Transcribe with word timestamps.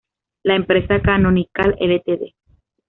La 0.41 0.55
empresa 0.55 0.99
Canonical 0.99 1.77
Ltd. 1.79 2.33